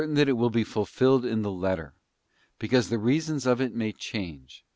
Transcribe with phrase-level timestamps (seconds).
[0.01, 1.93] 147 that it will be fulfilled in the letter,
[2.57, 4.65] because the reasons of it may change.